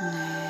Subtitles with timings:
[0.00, 0.49] No.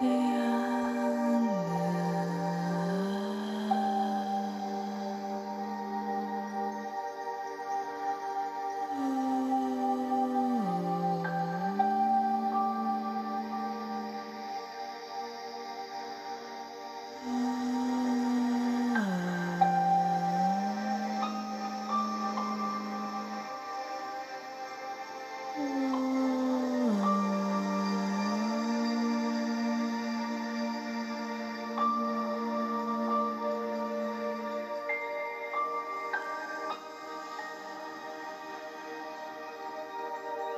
[0.00, 0.29] Yeah.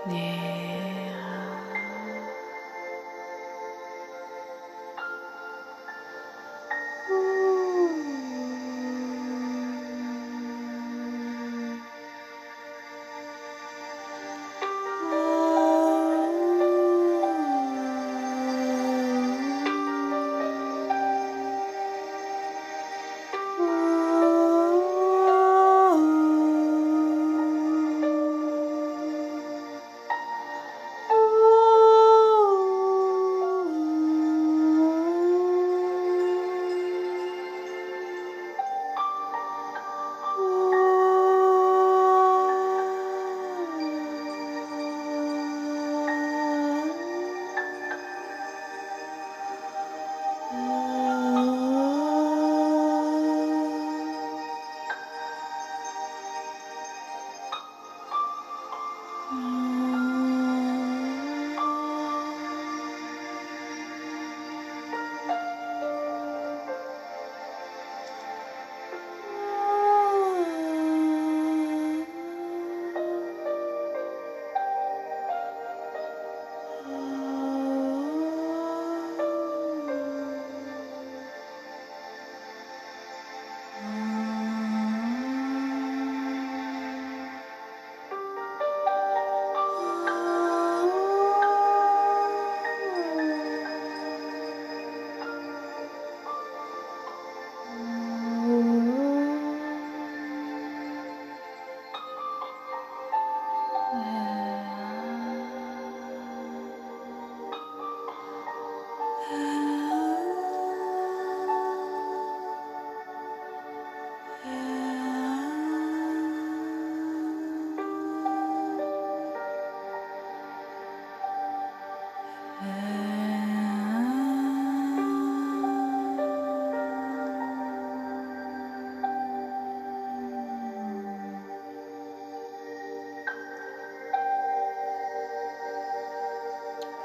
[0.06, 0.61] ねえ。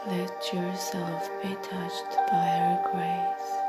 [0.07, 3.67] Let yourself be touched by her grace.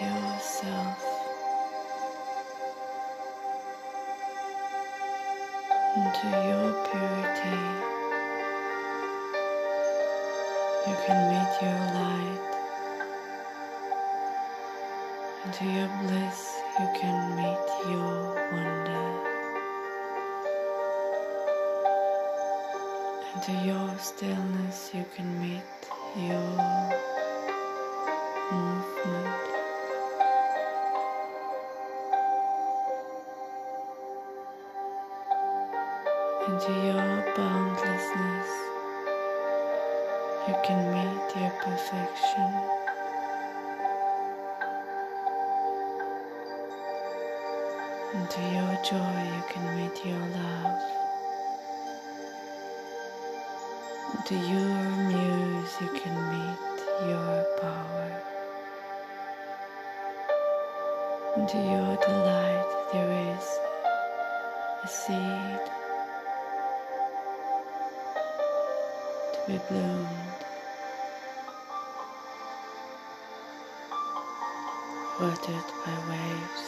[0.00, 1.02] Yourself
[5.96, 7.60] into your purity.
[10.86, 12.44] You can meet your light.
[15.44, 16.40] Into your bliss,
[16.80, 18.16] you can meet your
[18.52, 19.06] wonder.
[23.34, 25.77] Into your stillness, you can meet
[26.18, 26.40] your
[28.50, 29.28] movement.
[36.48, 38.50] Into your boundlessness,
[40.48, 42.50] you can meet your perfection.
[48.14, 50.82] Into your joy, you can meet your love.
[54.16, 54.78] Into your
[55.68, 58.22] muse, you can meet your power.
[61.36, 63.44] Into your delight, there is
[64.84, 65.60] a seed
[69.34, 70.40] to be bloomed,
[75.20, 76.66] watered by waves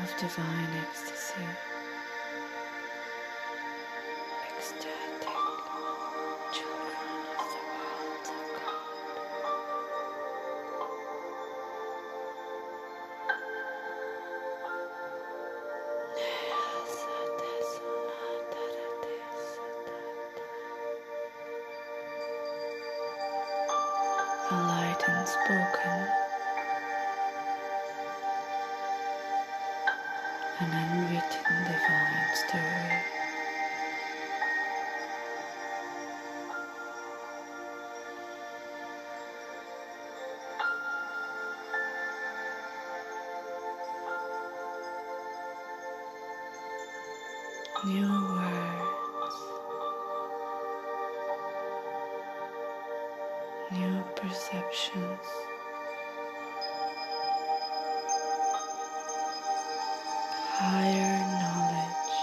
[0.00, 1.65] of divine ecstasy.
[24.96, 26.08] A light unspoken,
[30.60, 33.02] an unwritten divine story.
[47.84, 48.55] New words,
[60.58, 62.14] Higher knowledge,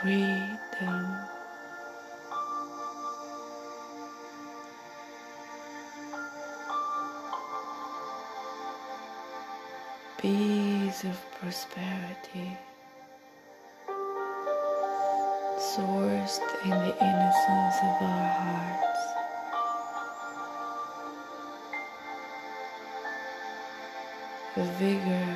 [0.00, 1.06] freedom,
[10.22, 12.56] bees of prosperity,
[15.78, 19.02] sourced in the innocence of our hearts.
[24.56, 25.27] The vigor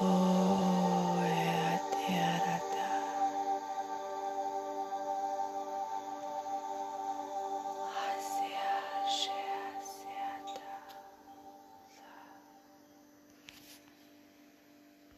[0.04, 0.37] Oh.